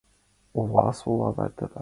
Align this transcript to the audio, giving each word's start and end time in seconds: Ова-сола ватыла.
Ова-сола 0.63 1.29
ватыла. 1.37 1.79